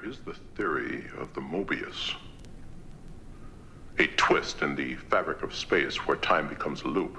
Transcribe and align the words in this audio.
There 0.00 0.08
is 0.08 0.20
the 0.20 0.32
theory 0.56 1.04
of 1.18 1.34
the 1.34 1.42
Mobius. 1.42 2.14
A 3.98 4.06
twist 4.16 4.62
in 4.62 4.74
the 4.74 4.94
fabric 4.94 5.42
of 5.42 5.54
space 5.54 6.06
where 6.06 6.16
time 6.16 6.48
becomes 6.48 6.80
a 6.82 6.88
loop, 6.88 7.18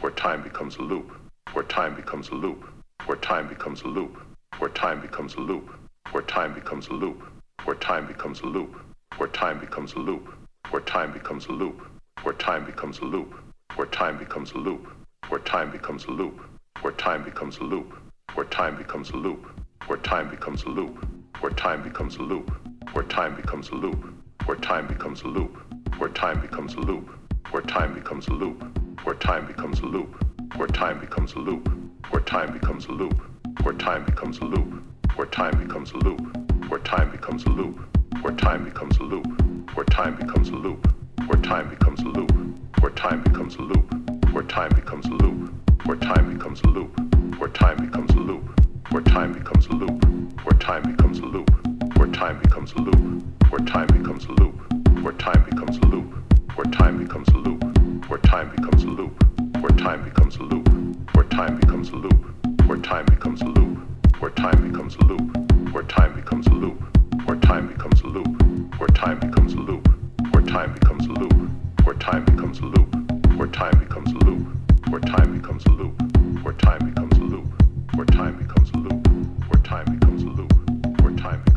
where 0.00 0.12
time 0.12 0.42
becomes 0.42 0.76
a 0.76 0.82
loop, 0.82 1.10
where 1.52 1.64
time 1.64 1.94
becomes 1.94 2.30
a 2.30 2.34
loop, 2.34 2.64
where 3.04 3.18
time 3.18 3.48
becomes 3.48 3.82
a 3.82 3.86
loop, 3.86 4.16
where 4.58 4.70
time 4.70 5.02
becomes 5.02 5.34
a 5.34 5.40
loop, 5.40 5.68
where 6.12 6.22
time 6.22 6.54
becomes 6.54 6.88
a 6.88 6.94
loop, 6.94 7.20
where 7.66 7.74
time 7.82 8.06
becomes 8.06 8.40
a 8.40 8.44
loop, 8.46 8.78
where 9.18 9.28
time 9.28 11.12
becomes 11.12 11.48
a 11.48 11.52
loop, 11.52 11.82
where 12.16 12.32
time 12.32 12.64
becomes 12.64 12.98
a 12.98 13.04
loop, 13.04 13.34
where 13.76 13.86
time 13.86 14.16
becomes 14.16 14.50
a 14.52 14.56
loop, 14.56 14.88
where 15.28 15.38
time 15.38 15.70
becomes 15.70 16.06
a 16.06 16.10
loop, 16.10 16.40
where 16.80 16.94
time 16.94 17.22
becomes 17.22 17.58
a 17.58 17.64
loop, 17.64 17.90
where 18.34 18.46
time 18.46 18.46
becomes 18.46 18.46
a 18.46 18.46
loop, 18.46 18.46
where 18.46 18.46
time 18.46 18.76
becomes 18.78 19.10
a 19.10 19.16
loop, 19.16 19.46
where 19.86 19.98
time 19.98 20.30
becomes 20.30 20.62
a 20.62 20.68
loop, 20.68 21.06
where 21.40 21.52
time 21.52 21.82
becomes 21.82 22.16
a 22.16 22.22
loop, 22.22 22.50
where 22.92 23.04
time 23.04 23.34
becomes 23.36 23.68
a 23.70 23.74
loop, 23.74 24.04
where 24.46 24.56
time 24.56 24.86
becomes 24.86 25.22
a 25.22 25.26
loop, 25.26 25.56
where 25.98 26.10
time 26.10 26.40
becomes 26.40 26.74
a 26.74 26.80
loop, 26.80 27.08
where 27.50 27.62
time 27.62 27.94
becomes 27.94 28.26
a 28.28 28.32
loop, 28.32 28.62
where 29.04 29.14
time 29.14 29.46
becomes 29.46 29.80
a 29.80 29.86
loop, 29.86 30.18
where 30.56 30.68
time 30.68 31.00
becomes 31.00 31.34
a 31.34 31.38
loop, 31.38 31.68
where 32.10 32.22
time 32.22 32.52
becomes 32.54 32.86
a 32.86 32.92
loop, 32.92 33.20
where 33.62 33.74
time 33.74 34.04
becomes 34.04 34.38
a 34.38 34.44
loop, 34.44 34.86
where 35.16 35.26
time 35.26 35.54
becomes 35.60 35.90
a 35.92 35.96
loop, 35.96 36.20
where 36.68 36.78
time 36.80 37.18
becomes 37.18 37.44
a 37.44 37.48
loop, 37.48 37.78
where 38.20 38.32
time 38.32 38.66
becomes 38.66 38.98
a 38.98 39.02
loop, 39.04 39.28
where 39.66 39.84
time 39.84 40.16
becomes 40.16 40.50
a 40.50 40.54
loop, 40.54 40.86
where 41.28 41.42
time 41.42 41.68
becomes 41.68 42.00
a 42.00 42.12
loop, 42.12 42.46
where 42.80 42.90
time 42.92 43.22
becomes 43.22 43.54
a 43.56 43.62
loop, 43.62 43.92
where 44.32 44.44
time 44.44 44.72
becomes 44.74 45.06
a 45.06 45.10
loop, 45.10 45.50
where 45.86 45.96
time 45.96 46.34
becomes 46.34 46.60
a 46.62 46.68
loop, 46.68 47.38
where 47.38 47.48
time 47.50 47.76
becomes 47.84 48.10
a 48.14 48.18
loop, 48.18 48.71
where 48.92 49.02
time 49.02 49.32
becomes 49.32 49.66
a 49.68 49.72
loop, 49.72 50.04
where 50.44 50.58
time 50.58 50.82
becomes 50.82 51.18
a 51.20 51.24
loop, 51.24 51.48
where 51.96 52.08
time 52.08 52.38
becomes 52.42 52.72
a 52.72 52.76
loop, 52.76 53.22
where 53.48 53.60
time 53.60 53.86
becomes 53.86 54.26
a 54.26 54.32
loop, 54.32 54.54
where 55.02 55.14
time 55.14 55.42
becomes 55.48 55.78
a 55.78 55.86
loop, 55.86 56.12
where 56.56 56.66
time 56.66 56.98
becomes 56.98 57.28
a 57.30 57.36
loop, 57.38 57.64
where 58.10 58.18
time 58.18 58.50
becomes 58.54 58.84
a 58.84 58.88
loop, 58.88 59.22
where 59.62 59.72
time 59.72 60.04
becomes 60.04 60.36
a 60.36 60.42
loop, 60.42 60.68
where 61.14 61.24
time 61.24 61.56
becomes 61.56 61.90
a 61.90 61.94
loop, 61.96 62.36
where 62.68 62.76
time 62.76 63.06
becomes 63.16 63.40
a 63.40 63.46
loop, 63.46 63.78
where 64.20 64.30
time 64.30 64.60
becomes 64.60 64.94
a 64.96 65.04
loop, 65.04 66.82
where 67.24 67.34
time 67.40 67.68
becomes 67.68 68.04
a 68.04 68.10
loop, 68.10 68.36
where 68.76 68.88
time 68.90 69.18
becomes 69.18 69.54
a 69.54 69.56
loop, 69.56 69.88
where 70.34 70.44
time 70.44 70.70
becomes 70.70 71.08
a 71.08 71.14
loop, 71.16 71.34
where 71.84 71.94
time 71.94 72.24
becomes 72.26 72.58
a 72.60 72.60
loop, 72.60 72.60
where 72.60 72.60
time 72.60 72.60
becomes 72.60 72.60
a 72.60 72.64
loop, 72.64 72.94
where 73.36 73.46
time 73.46 73.80
becomes 73.80 74.12
a 74.12 74.18
loop, 74.18 74.46
where 74.90 75.00
time 75.00 75.32
becomes 75.32 75.64
a 75.66 75.70
loop, 75.70 76.44
where 76.44 76.52
time 76.54 76.90
becomes 76.90 77.16
a 77.18 77.22
loop, 77.22 77.61
where 77.94 78.06
time 78.06 78.38
becomes 78.38 78.70
a 78.70 78.78
loop, 78.78 79.06
where 79.48 79.62
time 79.62 79.98
becomes 79.98 80.22
a 80.22 80.28
loop, 80.28 81.00
where 81.02 81.12
time 81.12 81.42
becomes 81.44 81.51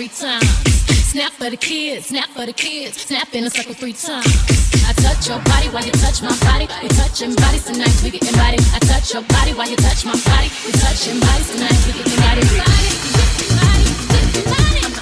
three 0.00 0.08
times. 0.08 0.48
Snap 1.12 1.30
for 1.32 1.50
the 1.50 1.58
kids, 1.58 2.06
snap 2.06 2.28
for 2.30 2.46
the 2.46 2.54
kids, 2.54 3.02
snap 3.02 3.34
in 3.34 3.44
a 3.44 3.50
circle 3.50 3.74
three 3.74 3.92
times. 3.92 4.32
I 4.88 4.94
touch 4.94 5.28
your 5.28 5.38
body 5.44 5.68
while 5.68 5.84
you 5.84 5.92
touch 5.92 6.22
my 6.22 6.32
body. 6.40 6.66
We 6.82 6.88
touching 6.88 7.34
bodies 7.34 7.64
tonight, 7.64 7.92
we 8.02 8.10
getting 8.10 8.32
body. 8.32 8.56
I 8.72 8.78
touch 8.78 9.12
your 9.12 9.22
body 9.24 9.52
while 9.52 9.68
you 9.68 9.76
touch 9.76 10.06
my 10.06 10.16
body. 10.24 10.48
We 10.64 10.72
touching 10.72 11.20
bodies 11.20 11.52
tonight, 11.52 11.76
we 11.84 11.92
get 11.92 12.16
body. 12.16 12.40
Body, 12.40 12.88
body, 13.60 14.42
body, 14.48 14.84
body. 14.88 14.99